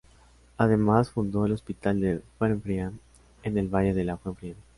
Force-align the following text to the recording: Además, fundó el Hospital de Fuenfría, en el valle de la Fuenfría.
Además, 0.57 1.11
fundó 1.11 1.45
el 1.45 1.51
Hospital 1.51 1.99
de 1.99 2.23
Fuenfría, 2.39 2.91
en 3.43 3.55
el 3.59 3.67
valle 3.67 3.93
de 3.93 4.03
la 4.03 4.17
Fuenfría. 4.17 4.55